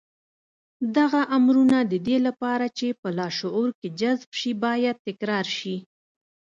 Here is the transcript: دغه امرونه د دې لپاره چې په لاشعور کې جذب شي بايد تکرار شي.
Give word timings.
دغه 0.97 1.21
امرونه 1.37 1.77
د 1.91 1.93
دې 2.07 2.17
لپاره 2.27 2.65
چې 2.77 2.87
په 3.01 3.07
لاشعور 3.17 3.69
کې 3.79 3.87
جذب 3.99 4.29
شي 4.39 4.51
بايد 4.63 4.97
تکرار 5.07 5.45
شي. 5.57 5.75